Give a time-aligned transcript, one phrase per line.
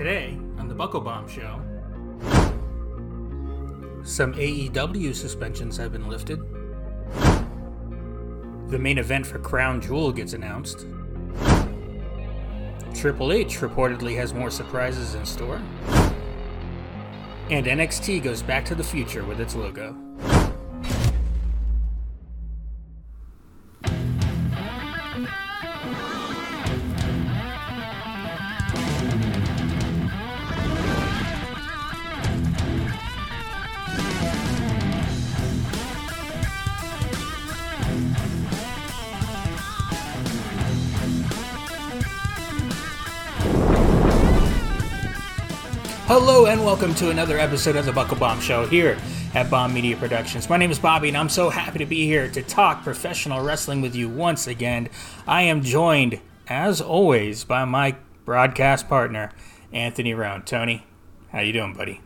[0.00, 1.60] Today on the Buckle Bomb Show,
[4.02, 6.40] some AEW suspensions have been lifted.
[8.70, 10.86] The main event for Crown Jewel gets announced.
[12.94, 15.60] Triple H reportedly has more surprises in store.
[17.50, 19.94] And NXT goes back to the future with its logo.
[46.12, 48.98] Hello and welcome to another episode of the Buckle Bomb Show here
[49.32, 50.50] at Bomb Media Productions.
[50.50, 53.80] My name is Bobby and I'm so happy to be here to talk professional wrestling
[53.80, 54.88] with you once again.
[55.28, 59.30] I am joined, as always, by my broadcast partner,
[59.72, 60.44] Anthony Round.
[60.48, 60.84] Tony,
[61.30, 62.00] how you doing, buddy?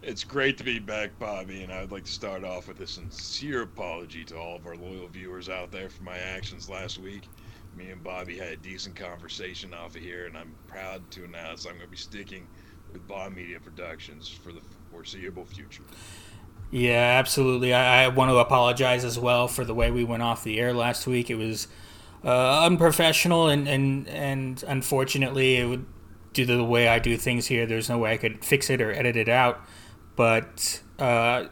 [0.00, 2.86] It's great to be back, Bobby, and I would like to start off with a
[2.86, 7.24] sincere apology to all of our loyal viewers out there for my actions last week
[7.76, 11.64] me and Bobby had a decent conversation off of here, and I'm proud to announce
[11.64, 12.46] I'm going to be sticking
[12.92, 14.60] with Bomb Media Productions for the
[14.90, 15.82] foreseeable future.
[16.70, 17.72] Yeah, absolutely.
[17.72, 20.74] I, I, want to apologize as well for the way we went off the air
[20.74, 21.30] last week.
[21.30, 21.66] It was
[22.24, 25.86] uh, unprofessional, and, and, and unfortunately, it would,
[26.34, 28.82] due to the way I do things here, there's no way I could fix it
[28.82, 29.64] or edit it out.
[30.14, 31.46] But uh,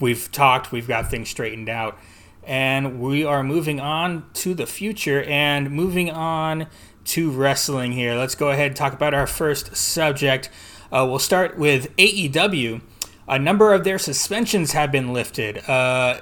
[0.00, 1.98] we've talked, we've got things straightened out
[2.46, 6.66] and we are moving on to the future and moving on
[7.04, 8.14] to wrestling here.
[8.14, 10.50] Let's go ahead and talk about our first subject.
[10.90, 12.80] Uh, we'll start with AEW.
[13.26, 15.58] A number of their suspensions have been lifted.
[15.68, 16.20] Uh,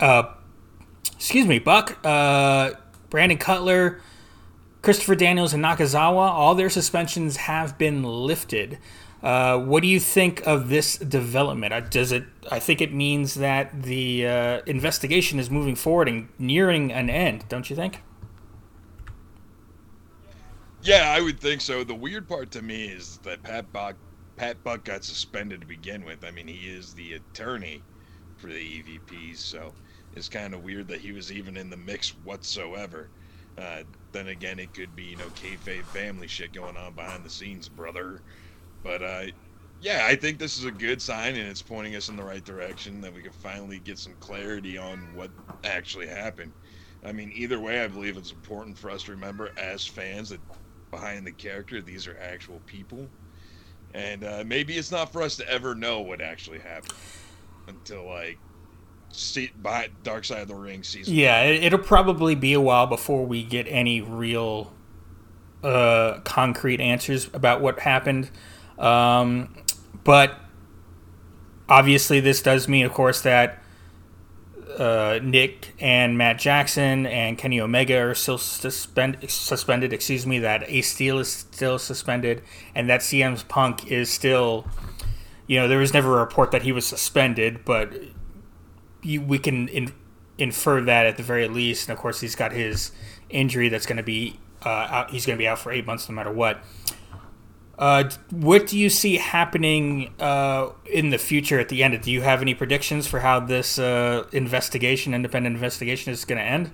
[0.00, 0.34] uh,
[1.14, 2.72] excuse me, Buck, uh,
[3.10, 4.00] Brandon Cutler,
[4.82, 8.78] Christopher Daniels, and Nakazawa, all their suspensions have been lifted.
[9.22, 11.72] Uh, what do you think of this development?
[11.72, 12.24] Uh, does it?
[12.50, 17.48] I think it means that the uh, investigation is moving forward and nearing an end.
[17.48, 18.02] Don't you think?
[20.82, 21.82] Yeah, I would think so.
[21.82, 23.96] The weird part to me is that Pat Buck,
[24.36, 26.24] Pat Buck got suspended to begin with.
[26.24, 27.82] I mean, he is the attorney
[28.36, 29.74] for the EVPs, so
[30.14, 33.08] it's kind of weird that he was even in the mix whatsoever.
[33.58, 33.82] Uh,
[34.12, 37.68] then again, it could be you know kayfabe family shit going on behind the scenes,
[37.68, 38.20] brother.
[38.82, 39.22] But uh,
[39.80, 42.44] yeah, I think this is a good sign, and it's pointing us in the right
[42.44, 45.30] direction that we can finally get some clarity on what
[45.64, 46.52] actually happened.
[47.04, 50.40] I mean, either way, I believe it's important for us to remember as fans that
[50.90, 53.06] behind the character, these are actual people.
[53.94, 56.94] And uh, maybe it's not for us to ever know what actually happened
[57.68, 58.38] until like
[59.10, 61.14] see by Dark Side of the Ring season.
[61.14, 64.72] Yeah, it'll probably be a while before we get any real
[65.62, 68.30] uh, concrete answers about what happened.
[68.78, 69.54] Um,
[70.04, 70.38] but
[71.68, 73.62] obviously, this does mean, of course, that
[74.78, 79.92] uh, Nick and Matt Jackson and Kenny Omega are still suspend, suspended.
[79.92, 82.42] Excuse me, that Ace Steel is still suspended,
[82.74, 84.66] and that CM Punk is still.
[85.46, 87.92] You know, there was never a report that he was suspended, but
[89.00, 89.92] you, we can in,
[90.38, 91.88] infer that at the very least.
[91.88, 92.90] And of course, he's got his
[93.30, 96.08] injury that's going to be uh, out, he's going to be out for eight months
[96.08, 96.58] no matter what.
[97.78, 102.00] Uh, what do you see happening uh, in the future at the end?
[102.00, 106.44] Do you have any predictions for how this uh, investigation, independent investigation, is going to
[106.44, 106.70] end?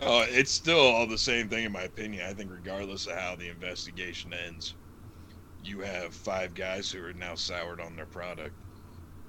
[0.00, 2.24] Uh, it's still all the same thing, in my opinion.
[2.28, 4.74] I think, regardless of how the investigation ends,
[5.64, 8.54] you have five guys who are now soured on their product.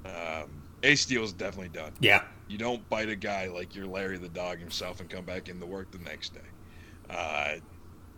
[0.06, 1.94] Um, Ace Steel is definitely done.
[2.00, 2.24] Yeah.
[2.48, 5.66] You don't bite a guy like you're Larry the dog himself and come back into
[5.66, 6.40] work the next day.
[7.10, 7.56] Uh,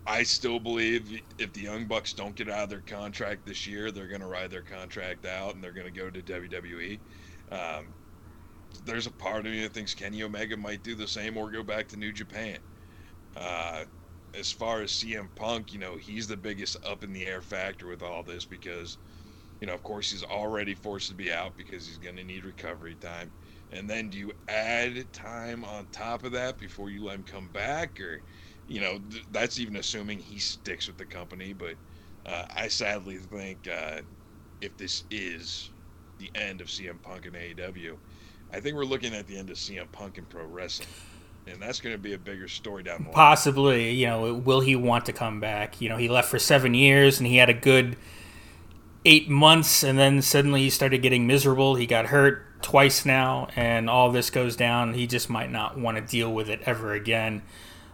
[0.06, 3.92] I still believe if the Young Bucks don't get out of their contract this year,
[3.92, 7.02] they're going to ride their contract out and they're going to go to WWE.
[7.52, 7.96] Um,
[8.84, 11.64] there's a part of me that thinks Kenny Omega might do the same or go
[11.64, 12.60] back to New Japan.
[13.36, 13.86] Uh,
[14.34, 17.88] as far as CM Punk, you know, he's the biggest up in the air factor
[17.88, 19.00] with all this because,
[19.62, 22.46] you know, of course, he's already forced to be out because he's going to need
[22.46, 23.34] recovery time.
[23.72, 27.50] And then do you add time on top of that before you let him come
[27.50, 28.00] back?
[28.00, 28.24] Or
[28.68, 31.54] you know, th- that's even assuming he sticks with the company.
[31.54, 31.76] But
[32.26, 34.02] uh, I sadly think uh,
[34.62, 35.70] if this is
[36.18, 37.98] the end of CM Punk and AEW,
[38.54, 40.90] I think we're looking at the end of CM Punk in pro wrestling.
[41.48, 43.14] And that's going to be a bigger story down the line.
[43.14, 45.82] Possibly, you know, will he want to come back?
[45.82, 47.98] You know, he left for seven years and he had a good
[49.06, 51.76] eight months, and then suddenly he started getting miserable.
[51.76, 54.94] He got hurt twice now, and all this goes down.
[54.94, 57.42] He just might not want to deal with it ever again.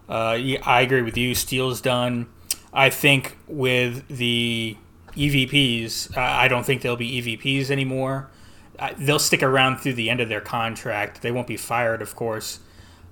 [0.09, 1.35] Uh, I agree with you.
[1.35, 2.27] Steel's done.
[2.73, 4.77] I think with the
[5.15, 8.29] EVPs, I don't think they'll be EVPs anymore.
[8.97, 11.21] They'll stick around through the end of their contract.
[11.21, 12.59] They won't be fired, of course.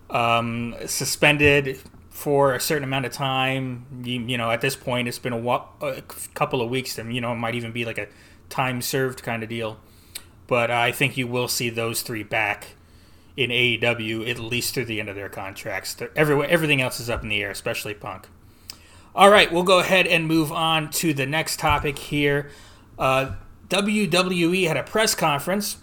[0.10, 1.80] Um, suspended
[2.12, 3.86] for a certain amount of time.
[4.04, 5.48] You, you know, at this point, it's been a,
[5.82, 6.02] a
[6.36, 6.98] couple of weeks.
[6.98, 8.08] And you know, it might even be like a
[8.50, 9.80] time served kind of deal.
[10.48, 12.75] But I think you will see those three back
[13.38, 15.96] in AEW at least through the end of their contracts.
[16.16, 18.28] Every, everything else is up in the air, especially Punk.
[19.14, 22.50] All right, we'll go ahead and move on to the next topic here.
[23.00, 23.36] Uh,
[23.70, 25.78] WWE had a press conference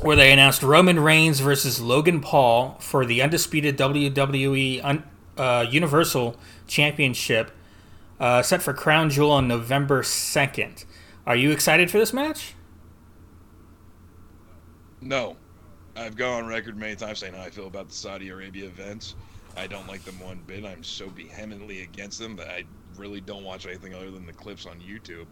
[0.00, 5.04] where they announced Roman Reigns versus Logan Paul for the undisputed WWE un-
[5.36, 6.36] uh, Universal
[6.66, 7.50] Championship,
[8.18, 10.84] uh, set for Crown Jewel on November 2nd.
[11.26, 12.54] Are you excited for this match?
[15.00, 15.36] No.
[15.94, 19.14] I've gone on record many times saying how I feel about the Saudi Arabia events.
[19.56, 20.64] I don't like them one bit.
[20.64, 22.64] I'm so vehemently against them that I
[22.96, 25.26] really don't watch anything other than the clips on YouTube.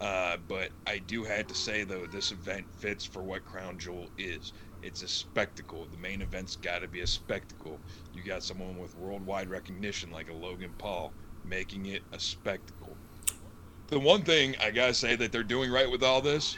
[0.00, 4.08] Uh, but I do have to say though, this event fits for what Crown Jewel
[4.18, 4.52] is.
[4.82, 5.86] It's a spectacle.
[5.92, 7.78] The main event's got to be a spectacle.
[8.12, 11.12] You got someone with worldwide recognition like a Logan Paul
[11.44, 12.96] making it a spectacle.
[13.88, 16.56] The one thing I gotta say that they're doing right with all this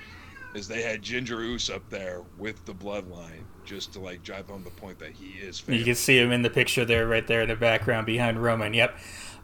[0.54, 4.62] is they had Ginger Uce up there with the bloodline just to like drive home
[4.62, 5.60] the point that he is.
[5.60, 5.78] Famous.
[5.78, 8.74] You can see him in the picture there, right there in the background behind Roman.
[8.74, 8.96] Yep.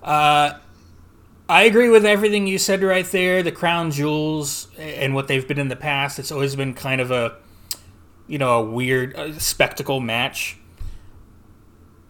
[0.03, 0.53] Uh,
[1.49, 3.43] I agree with everything you said right there.
[3.43, 6.19] The crown jewels and what they've been in the past.
[6.19, 7.37] It's always been kind of a,
[8.29, 10.59] you know, a weird uh, spectacle match.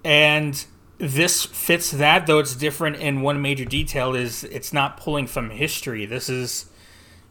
[0.04, 0.62] And
[0.98, 5.50] this fits that, though it's different in one major detail is it's not pulling from
[5.50, 6.04] history.
[6.04, 6.66] This is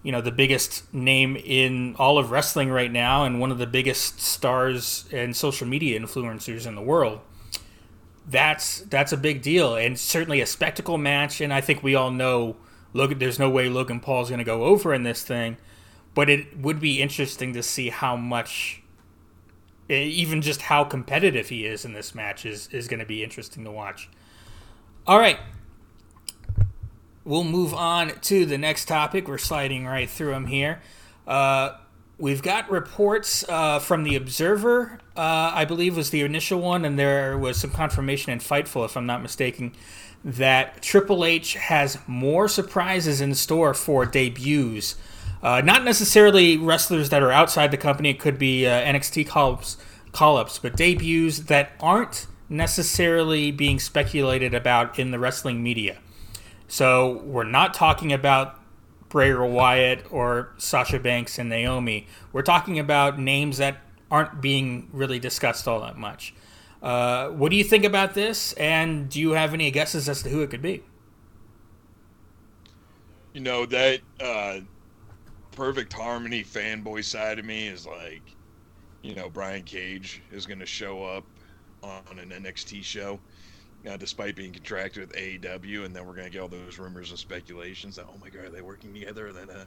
[0.04, 3.68] you know the biggest name in all of wrestling right now and one of the
[3.68, 7.20] biggest stars and social media influencers in the world.
[8.28, 11.42] That's that's a big deal and certainly a spectacle match.
[11.42, 12.56] And i think we all know
[12.94, 15.58] logan there's no way logan paul's going to go over in this thing
[16.16, 18.82] but it would be interesting to see how much
[19.90, 23.64] even just how competitive he is in this match is, is going to be interesting
[23.64, 24.10] to watch.
[25.08, 25.40] All right
[27.30, 29.28] we'll move on to the next topic.
[29.28, 30.82] We're sliding right through them here.
[31.28, 31.78] Uh,
[32.18, 36.98] we've got reports uh, from the Observer, uh, I believe was the initial one, and
[36.98, 39.74] there was some confirmation in Fightful, if I'm not mistaken,
[40.26, 44.96] that Triple H has more surprises in store for debuts.
[45.44, 48.10] Uh, not necessarily wrestlers that are outside the company.
[48.10, 49.78] It could be uh, NXT call-ups,
[50.12, 56.00] call-ups, but debuts that aren't necessarily being speculated about in the wrestling media.
[56.70, 58.60] So we're not talking about
[59.10, 62.06] Bray Wyatt or Sasha Banks and Naomi.
[62.32, 63.78] We're talking about names that
[64.12, 66.36] aren't being really discussed all that much.
[66.82, 68.54] Uh, what do you think about this?
[68.54, 70.84] And do you have any guesses as to who it could be?
[73.34, 74.60] You know that uh,
[75.52, 78.22] perfect harmony fanboy side of me is like,
[79.02, 81.26] you know, Brian Cage is going to show up
[81.82, 83.20] on an NXT show
[83.88, 87.20] uh, despite being contracted with AEW, and then we're gonna get all those rumors and
[87.20, 89.32] speculations that oh my god, are they working together?
[89.32, 89.66] Then, uh,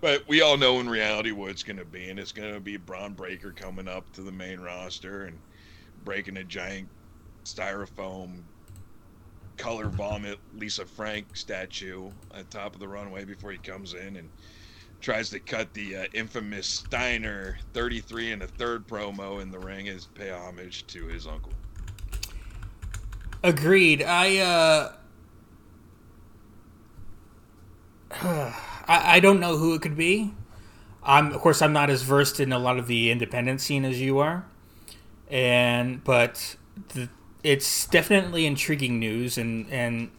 [0.00, 3.14] but we all know in reality what it's gonna be, and it's gonna be Bron
[3.14, 5.38] Breakker coming up to the main roster and
[6.04, 6.88] breaking a giant
[7.44, 8.44] styrofoam
[9.58, 14.28] color vomit Lisa Frank statue at top of the runway before he comes in and
[15.00, 19.88] tries to cut the uh, infamous Steiner 33 and a third promo in the ring
[19.88, 21.61] as pay homage to his uncle.
[23.42, 24.02] Agreed.
[24.02, 24.92] I uh
[28.88, 30.34] I, I don't know who it could be.
[31.02, 34.00] I'm of course I'm not as versed in a lot of the independent scene as
[34.00, 34.46] you are.
[35.28, 36.56] And but
[36.94, 37.08] the,
[37.42, 40.10] it's definitely intriguing news and and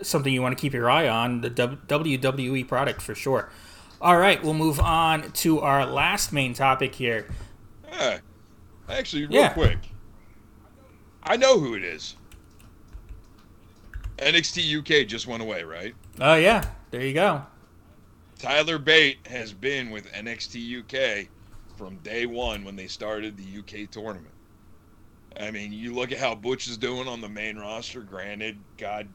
[0.00, 3.50] something you want to keep your eye on the WWE product for sure.
[4.00, 7.28] All right, we'll move on to our last main topic here.
[7.88, 8.18] Yeah,
[8.88, 9.52] actually, real yeah.
[9.52, 9.78] quick,
[11.22, 12.16] I know who it is.
[14.22, 15.94] NXT UK just went away, right?
[16.20, 17.42] Oh yeah, there you go.
[18.38, 21.28] Tyler Bate has been with NXT UK
[21.76, 24.34] from day one when they started the UK tournament.
[25.40, 28.00] I mean, you look at how Butch is doing on the main roster.
[28.00, 29.08] Granted, God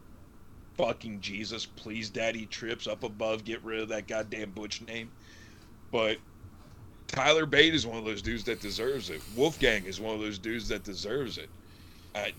[0.77, 5.11] fucking Jesus, please, Daddy Trips up above, get rid of that goddamn Butch name.
[5.91, 6.17] But
[7.07, 9.21] Tyler Bate is one of those dudes that deserves it.
[9.35, 11.49] Wolfgang is one of those dudes that deserves it.
[12.15, 12.33] I,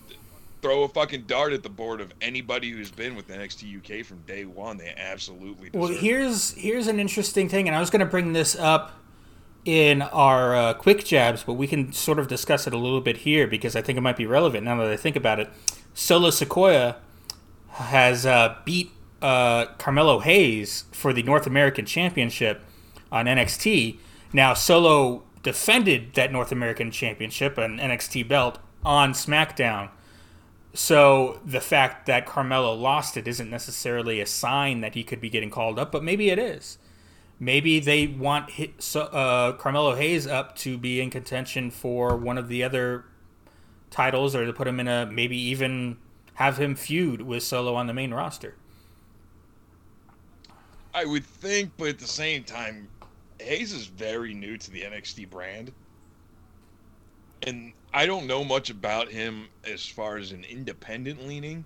[0.61, 4.19] throw a fucking dart at the board of anybody who's been with NXT UK from
[4.21, 4.77] day one.
[4.77, 5.69] They absolutely.
[5.73, 8.93] well, here's here's an interesting thing, and I was going to bring this up
[9.65, 13.17] in our uh, quick jabs, but we can sort of discuss it a little bit
[13.17, 15.49] here because I think it might be relevant now that I think about it.
[15.93, 16.95] Solo Sikoa
[17.71, 22.63] has uh, beat uh, Carmelo Hayes for the North American Championship
[23.11, 23.97] on NXT.
[24.31, 29.89] Now, Solo defended that North American Championship, an NXT belt, on SmackDown.
[30.73, 35.29] So the fact that Carmelo lost it isn't necessarily a sign that he could be
[35.29, 36.77] getting called up, but maybe it is.
[37.39, 38.51] Maybe they want
[38.95, 43.05] uh, Carmelo Hayes up to be in contention for one of the other
[43.89, 45.97] titles, or to put him in a maybe even
[46.35, 48.55] have him feud with Solo on the main roster.
[50.93, 52.89] I would think, but at the same time,
[53.39, 55.71] Hayes is very new to the NXT brand.
[57.45, 61.65] And I don't know much about him as far as an independent leaning.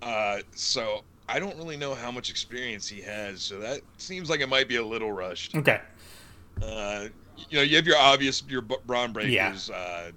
[0.00, 3.42] Uh, so I don't really know how much experience he has.
[3.42, 5.54] So that seems like it might be a little rushed.
[5.54, 5.80] Okay.
[6.62, 7.08] Uh,
[7.50, 9.68] you know, you have your obvious your Bron Breakkers.
[9.68, 9.74] Yeah.
[9.74, 10.10] Uh,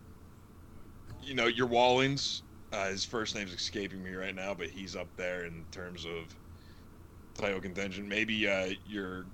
[1.22, 2.42] you know, your Wallins.
[2.72, 6.34] Uh, his first name's escaping me right now, but he's up there in terms of
[7.36, 8.08] title contention.
[8.08, 9.26] Maybe uh, your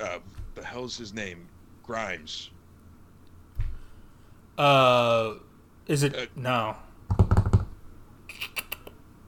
[0.00, 0.18] uh,
[0.54, 1.48] the hell's his name?
[1.82, 2.50] Grimes.
[4.56, 5.34] Uh,
[5.86, 6.76] is it uh, no?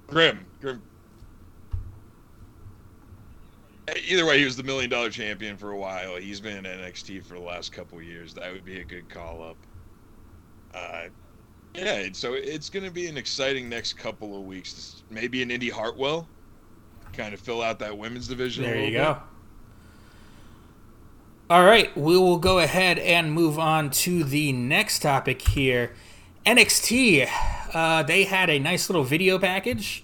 [0.06, 0.44] Grim.
[0.60, 0.82] Grim.
[4.08, 6.16] Either way, he was the million dollar champion for a while.
[6.16, 8.34] He's been in NXT for the last couple years.
[8.34, 9.56] That would be a good call up.
[10.74, 11.08] Uh,
[11.74, 15.02] yeah, so it's going to be an exciting next couple of weeks.
[15.10, 16.26] Maybe an Indi Hartwell,
[17.12, 18.64] kind of fill out that women's division.
[18.64, 19.18] There you go.
[21.48, 25.92] All right, we will go ahead and move on to the next topic here.
[26.44, 27.28] NXT,
[27.72, 30.02] uh, they had a nice little video package,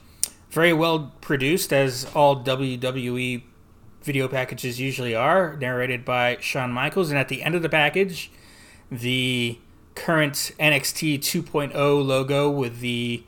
[0.50, 3.42] very well produced, as all WWE
[4.04, 7.10] video packages usually are, narrated by Shawn Michaels.
[7.10, 8.30] And at the end of the package,
[8.88, 9.58] the
[9.96, 11.74] current NXT 2.0
[12.06, 13.24] logo with the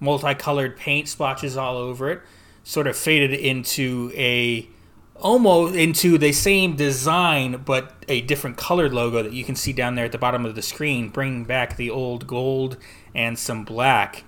[0.00, 2.20] multicolored paint splotches all over it
[2.62, 4.68] sort of faded into a
[5.16, 9.94] almost into the same design but a different colored logo that you can see down
[9.94, 12.76] there at the bottom of the screen, bringing back the old gold
[13.14, 14.24] and some black.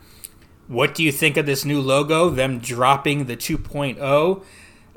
[0.69, 3.99] What do you think of this new logo, them dropping the 2.0?
[3.99, 4.43] Uh,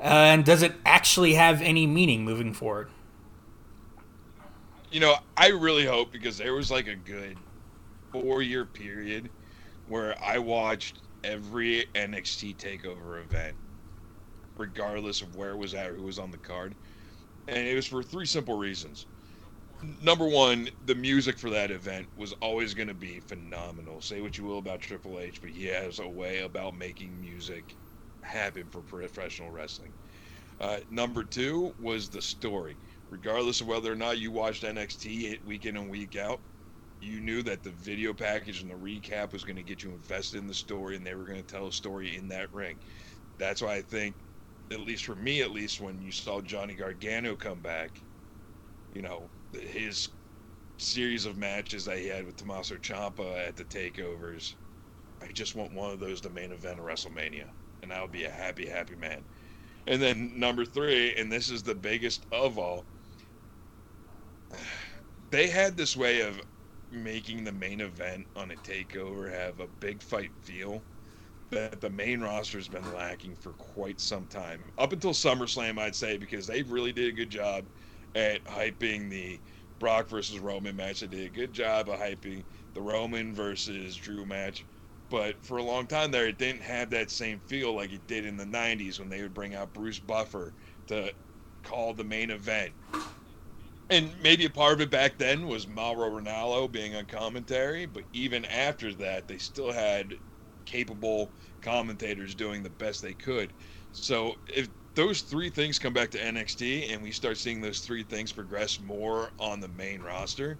[0.02, 2.88] and does it actually have any meaning moving forward?
[4.90, 7.36] You know, I really hope because there was like a good
[8.10, 9.30] four year period
[9.88, 13.56] where I watched every NXT takeover event
[14.60, 16.76] regardless of where it was at who was on the card.
[17.48, 19.06] And it was for three simple reasons.
[19.82, 24.02] Number one, the music for that event was always going to be phenomenal.
[24.02, 27.76] Say what you will about Triple H, but he has a way about making music
[28.22, 29.94] happen for professional wrestling.
[30.60, 32.78] Uh, number two was the story.
[33.10, 36.42] Regardless of whether or not you watched NXT week in and week out,
[37.00, 40.38] you knew that the video package and the recap was going to get you invested
[40.38, 42.78] in the story and they were going to tell a story in that ring.
[43.38, 44.16] That's why I think
[44.70, 48.04] at least for me, at least when you saw Johnny Gargano come back,
[48.92, 50.08] you know, his
[50.78, 54.54] series of matches that he had with Tommaso Ciampa at the takeovers,
[55.22, 57.50] I just want one of those to main event of WrestleMania,
[57.82, 59.26] and I would be a happy, happy man.
[59.86, 62.88] And then number three, and this is the biggest of all,
[65.30, 66.40] they had this way of
[66.90, 70.86] making the main event on a takeover have a big fight feel
[71.50, 74.64] that the main roster has been lacking for quite some time.
[74.78, 77.68] Up until SummerSlam, I'd say, because they really did a good job
[78.14, 79.40] at hyping the
[79.78, 81.00] Brock versus Roman match.
[81.00, 84.66] They did a good job of hyping the Roman versus Drew match.
[85.08, 88.24] But for a long time there, it didn't have that same feel like it did
[88.24, 90.54] in the 90s when they would bring out Bruce Buffer
[90.86, 91.12] to
[91.64, 92.72] call the main event.
[93.90, 98.04] And maybe a part of it back then was Mauro Ranallo being on commentary, but
[98.12, 100.14] even after that, they still had
[100.70, 101.30] capable
[101.62, 103.52] commentators doing the best they could.
[103.92, 108.02] So if those three things come back to NXT and we start seeing those three
[108.02, 110.58] things progress more on the main roster,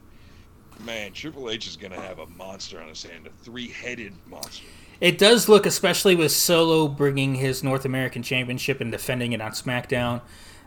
[0.84, 4.66] man, Triple H is going to have a monster on his hand, a three-headed monster.
[5.00, 9.52] It does look, especially with Solo bringing his North American Championship and defending it on
[9.52, 10.20] SmackDown,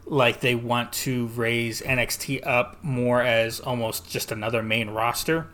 [0.06, 5.48] like they want to raise NXT up more as almost just another main roster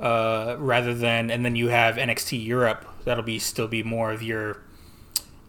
[0.00, 4.22] uh, rather than and then you have NXT Europe that'll be still be more of
[4.22, 4.62] your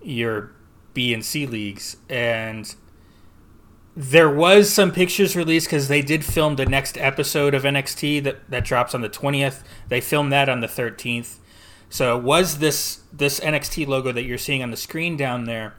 [0.02, 0.52] your
[0.94, 2.76] B and C leagues and
[3.96, 8.50] there was some pictures released because they did film the next episode of NXT that,
[8.50, 9.64] that drops on the 20th.
[9.88, 11.38] They filmed that on the 13th.
[11.90, 15.76] So it was this this NXT logo that you're seeing on the screen down there,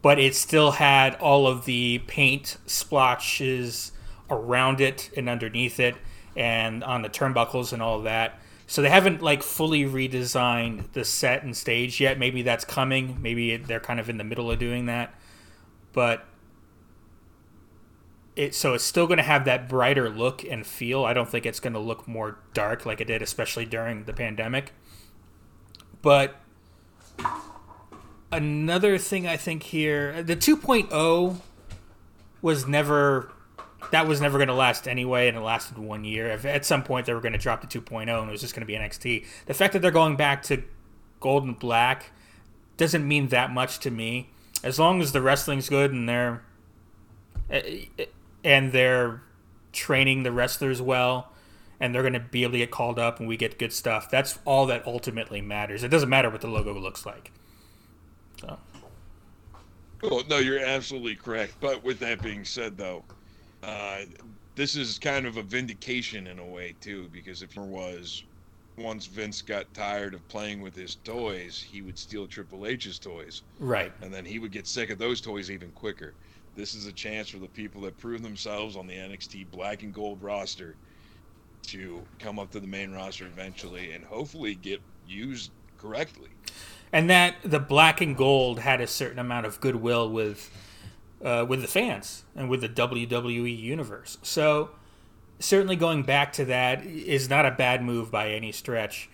[0.00, 3.92] but it still had all of the paint splotches
[4.30, 5.96] around it and underneath it
[6.38, 8.38] and on the turnbuckles and all that.
[8.68, 12.18] So they haven't like fully redesigned the set and stage yet.
[12.18, 13.20] Maybe that's coming.
[13.20, 15.12] Maybe they're kind of in the middle of doing that.
[15.92, 16.24] But
[18.36, 21.04] it so it's still going to have that brighter look and feel.
[21.04, 24.12] I don't think it's going to look more dark like it did especially during the
[24.12, 24.72] pandemic.
[26.02, 26.40] But
[28.30, 31.40] another thing I think here, the 2.0
[32.40, 33.32] was never
[33.90, 36.28] that was never going to last anyway, and it lasted one year.
[36.28, 38.54] If at some point they were going to drop the 2.0 and it was just
[38.54, 40.62] going to be NXT, the fact that they're going back to
[41.20, 42.10] gold and black
[42.76, 44.30] doesn't mean that much to me.
[44.62, 46.42] As long as the wrestling's good and they're
[47.50, 48.04] eh, eh, eh,
[48.44, 49.22] and they're
[49.72, 51.32] training the wrestlers well,
[51.80, 54.10] and they're going to be able to get called up and we get good stuff.
[54.10, 55.84] That's all that ultimately matters.
[55.84, 57.30] It doesn't matter what the logo looks like.
[58.40, 58.58] So.
[60.28, 61.54] No, you're absolutely correct.
[61.60, 63.04] But with that being said, though,
[63.62, 64.00] uh,
[64.54, 68.24] this is kind of a vindication in a way too, because if there was
[68.76, 73.42] once Vince got tired of playing with his toys, he would steal Triple H's toys.
[73.58, 73.92] Right.
[74.02, 76.14] And then he would get sick of those toys even quicker.
[76.54, 79.92] This is a chance for the people that prove themselves on the NXT black and
[79.92, 80.76] gold roster
[81.62, 86.30] to come up to the main roster eventually and hopefully get used correctly.
[86.92, 90.50] And that the black and gold had a certain amount of goodwill with
[91.24, 94.18] uh, with the fans and with the WWE universe.
[94.22, 94.70] So
[95.38, 99.08] certainly going back to that is not a bad move by any stretch.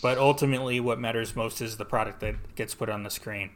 [0.00, 3.50] But ultimately, what matters most is the product that gets put on the screen.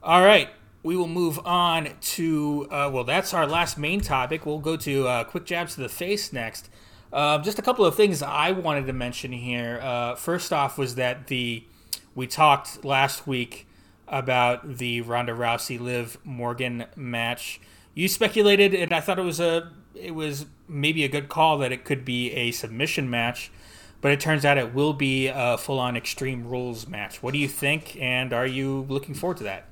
[0.00, 0.48] All right,
[0.84, 4.46] we will move on to uh, well, that's our last main topic.
[4.46, 6.70] We'll go to uh, quick jabs to the face next.
[7.12, 9.80] Uh, just a couple of things I wanted to mention here.
[9.82, 11.64] Uh, first off, was that the
[12.14, 13.66] we talked last week
[14.12, 17.60] about the Ronda Rousey Liv Morgan match.
[17.94, 21.72] You speculated, and I thought it was a it was maybe a good call that
[21.72, 23.50] it could be a submission match,
[24.00, 27.22] but it turns out it will be a full on Extreme Rules match.
[27.22, 29.68] What do you think, and are you looking forward to that?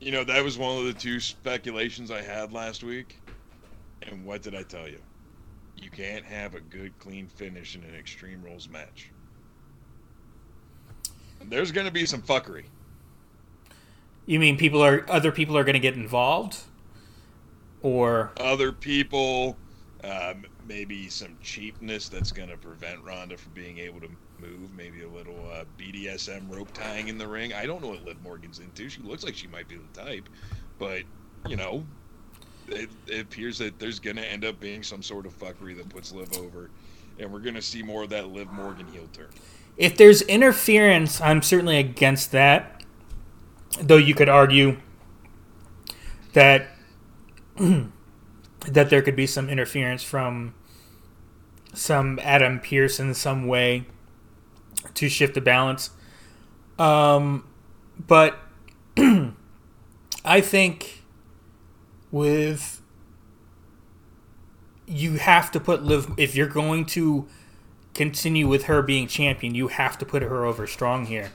[0.00, 3.20] You know, that was one of the two speculations I had last week.
[4.02, 4.98] And what did I tell you?
[5.76, 9.10] You can't have a good, clean finish in an Extreme Rules match.
[11.44, 12.64] There's going to be some fuckery.
[14.26, 16.58] You mean people are other people are going to get involved,
[17.82, 19.56] or other people,
[20.04, 24.72] um, maybe some cheapness that's going to prevent Ronda from being able to move.
[24.76, 27.52] Maybe a little uh, BDSM rope tying in the ring.
[27.52, 28.88] I don't know what Liv Morgan's into.
[28.88, 30.28] She looks like she might be the type,
[30.78, 31.02] but
[31.48, 31.84] you know,
[32.68, 35.88] it, it appears that there's going to end up being some sort of fuckery that
[35.88, 36.70] puts Liv over,
[37.18, 39.30] and we're going to see more of that Liv Morgan heel turn.
[39.80, 42.84] If there's interference, I'm certainly against that.
[43.80, 44.76] Though you could argue
[46.34, 46.68] that
[47.56, 50.54] that there could be some interference from
[51.72, 53.86] some Adam Pearce in some way
[54.92, 55.88] to shift the balance.
[56.78, 57.46] Um,
[58.06, 58.38] but
[60.26, 61.04] I think
[62.10, 62.82] with
[64.86, 67.26] you have to put Liv if you're going to
[68.00, 71.30] continue with her being champion, you have to put her over strong here.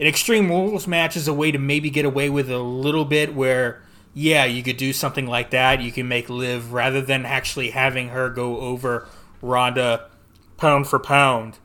[0.00, 3.34] An Extreme Rules match is a way to maybe get away with a little bit
[3.34, 3.82] where,
[4.14, 5.82] yeah, you could do something like that.
[5.82, 9.08] You can make Liv rather than actually having her go over
[9.42, 10.08] Ronda
[10.56, 11.58] pound for pound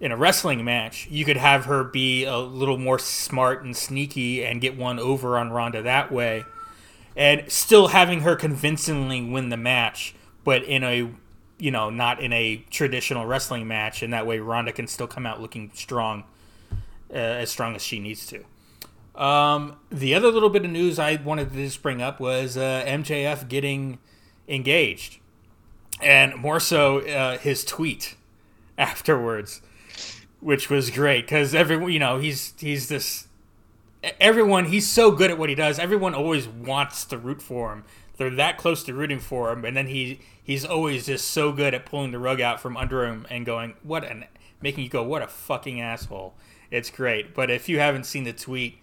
[0.00, 1.06] in a wrestling match.
[1.08, 5.38] You could have her be a little more smart and sneaky and get one over
[5.38, 6.42] on Ronda that way.
[7.14, 11.14] And still having her convincingly win the match, but in a
[11.64, 15.24] you know, not in a traditional wrestling match, and that way Ronda can still come
[15.24, 16.24] out looking strong,
[17.10, 18.44] uh, as strong as she needs to.
[19.18, 22.84] Um, the other little bit of news I wanted to just bring up was uh,
[22.86, 23.98] MJF getting
[24.46, 25.20] engaged,
[26.02, 28.14] and more so uh, his tweet
[28.76, 29.62] afterwards,
[30.40, 33.26] which was great because everyone, you know, he's he's this
[34.20, 35.78] everyone he's so good at what he does.
[35.78, 37.84] Everyone always wants to root for him
[38.16, 41.74] they're that close to rooting for him, and then he he's always just so good
[41.74, 44.24] at pulling the rug out from under him and going, "What an,"
[44.60, 46.34] making you go, "What a fucking asshole."
[46.70, 47.34] It's great.
[47.34, 48.78] But if you haven't seen the tweet,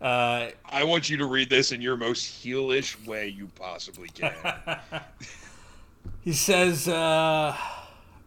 [0.00, 4.34] uh, I want you to read this in your most heelish way you possibly can.
[6.20, 7.56] he says, uh,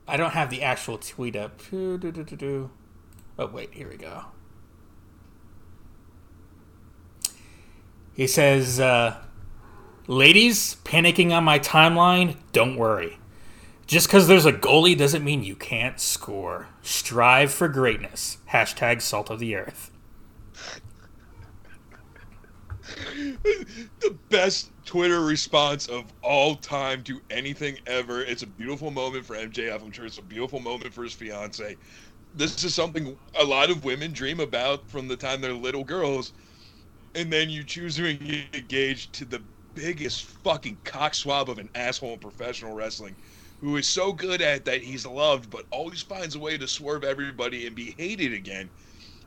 [0.07, 1.61] "I don't have the actual tweet up."
[3.37, 4.25] Oh wait, here we go.
[8.13, 8.81] He says.
[8.81, 9.23] Uh,
[10.09, 13.19] Ladies panicking on my timeline, don't worry.
[13.85, 16.65] Just because there's a goalie doesn't mean you can't score.
[16.81, 18.39] Strive for greatness.
[18.49, 19.91] Hashtag salt of the earth.
[23.13, 28.23] the best Twitter response of all time to anything ever.
[28.23, 29.83] It's a beautiful moment for MJF.
[29.83, 31.77] I'm sure it's a beautiful moment for his fiance.
[32.33, 36.33] This is something a lot of women dream about from the time they're little girls.
[37.13, 39.43] And then you choose to engage to the
[39.75, 43.15] biggest fucking cockswab of an asshole in professional wrestling
[43.61, 47.03] who is so good at that he's loved, but always finds a way to swerve
[47.03, 48.69] everybody and be hated again.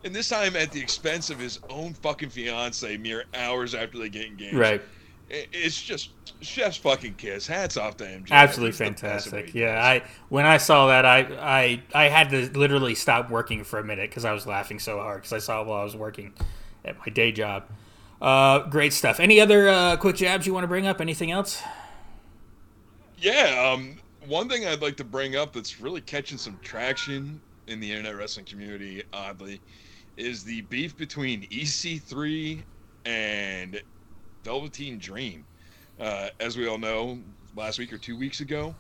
[0.04, 4.08] And this time at the expense of his own fucking fiance mere hours after they
[4.08, 4.56] get engaged.
[4.56, 4.82] Right.
[5.28, 6.10] It's just
[6.42, 7.46] chef's fucking kiss.
[7.46, 8.26] Hats off to him.
[8.30, 9.54] Absolutely fantastic.
[9.54, 13.78] Yeah, I when I saw that, I I I had to literally stop working for
[13.78, 16.34] a minute because I was laughing so hard because I saw while I was working
[16.84, 17.64] at my day job.
[18.22, 19.18] Uh, great stuff.
[19.18, 21.00] Any other uh, quick jabs you want to bring up?
[21.00, 21.60] Anything else?
[23.18, 23.72] Yeah.
[23.74, 23.96] Um,
[24.28, 28.16] one thing I'd like to bring up that's really catching some traction in the internet
[28.16, 29.60] wrestling community, oddly,
[30.16, 32.62] is the beef between EC3
[33.06, 33.82] and
[34.44, 35.44] Velveteen Dream.
[35.98, 37.18] Uh, as we all know,
[37.56, 38.72] last week or two weeks ago,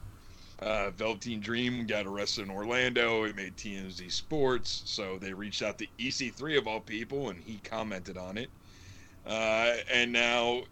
[0.60, 3.24] uh, Velveteen Dream got arrested in Orlando.
[3.24, 7.58] It made TMZ Sports, so they reached out to EC3 of all people, and he
[7.64, 8.48] commented on it.
[9.26, 10.62] Uh, and now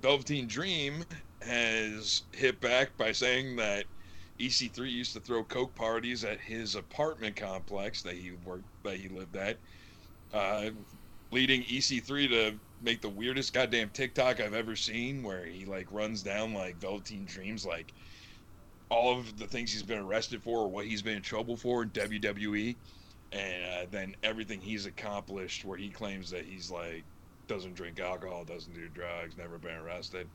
[0.00, 1.04] Velveteen Dream
[1.42, 3.84] has hit back by saying that
[4.38, 9.08] EC3 used to throw coke parties at his apartment complex that he worked that he
[9.08, 9.58] lived at,
[10.32, 10.70] uh,
[11.30, 16.22] leading EC3 to make the weirdest goddamn TikTok I've ever seen, where he like runs
[16.22, 17.94] down like Velveteen Dreams, like
[18.90, 21.82] all of the things he's been arrested for or what he's been in trouble for
[21.82, 22.76] in WWE,
[23.32, 27.04] and uh, then everything he's accomplished, where he claims that he's like
[27.46, 30.26] doesn't drink alcohol, doesn't do drugs, never been arrested.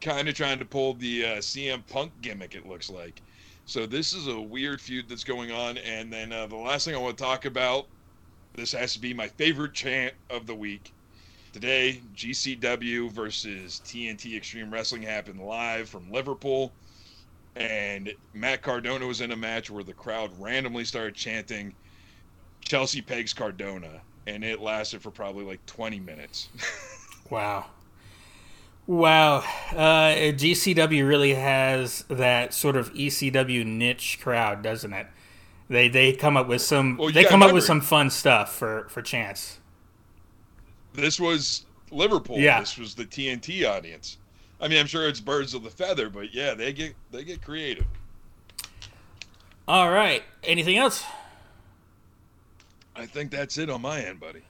[0.00, 3.22] Kind of trying to pull the uh, CM Punk gimmick, it looks like.
[3.64, 5.78] So this is a weird feud that's going on.
[5.78, 7.86] And then uh, the last thing I want to talk about,
[8.54, 10.92] this has to be my favorite chant of the week.
[11.52, 16.72] Today, GCW versus TNT Extreme Wrestling happened live from Liverpool.
[17.54, 21.74] And Matt Cardona was in a match where the crowd randomly started chanting
[22.62, 24.00] Chelsea Pegs Cardona.
[24.26, 26.48] And it lasted for probably like 20 minutes.
[27.30, 27.66] wow.
[28.86, 29.38] Wow.
[29.70, 35.06] Uh, GCW really has that sort of ECW niche crowd, doesn't it?
[35.68, 38.54] They they come up with some well, they come remember, up with some fun stuff
[38.54, 39.58] for for chance.
[40.92, 42.38] This was Liverpool.
[42.38, 42.60] Yeah.
[42.60, 44.18] This was the TNT audience.
[44.60, 47.42] I mean, I'm sure it's birds of the feather, but yeah, they get they get
[47.42, 47.86] creative.
[49.66, 50.22] All right.
[50.44, 51.04] Anything else?
[52.94, 54.42] I think that's it on my end, buddy.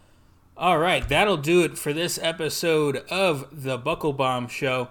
[0.57, 4.88] All right, that'll do it for this episode of the Buckle Bomb Show.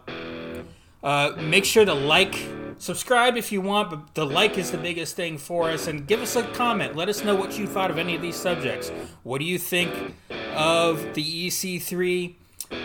[1.03, 2.35] Uh, make sure to like,
[2.77, 5.87] subscribe if you want, but the like is the biggest thing for us.
[5.87, 6.95] And give us a comment.
[6.95, 8.89] Let us know what you thought of any of these subjects.
[9.23, 10.15] What do you think
[10.55, 12.35] of the EC3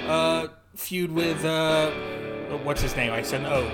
[0.07, 1.91] uh, feud with uh,
[2.63, 3.13] what's his name?
[3.13, 3.71] I said oh,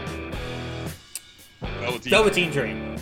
[1.81, 2.11] Velveteen.
[2.11, 2.97] Velveteen Dream.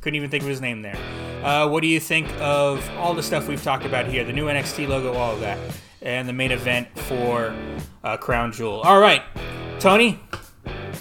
[0.00, 1.29] Couldn't even think of his name there.
[1.42, 4.24] Uh, what do you think of all the stuff we've talked about here?
[4.24, 5.58] The new NXT logo, all of that,
[6.02, 7.54] and the main event for
[8.04, 8.80] uh, Crown Jewel.
[8.80, 9.22] All right,
[9.78, 10.20] Tony.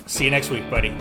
[0.06, 0.95] See you next week, buddy.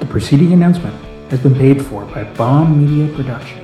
[0.00, 0.94] The preceding announcement
[1.30, 3.61] has been paid for by Bomb Media Production.